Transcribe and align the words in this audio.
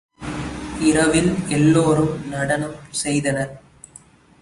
இரவில் 0.79 1.29
எல்லோரும் 1.47 2.13
நடனம் 2.29 2.77
செய்தனர். 2.89 3.51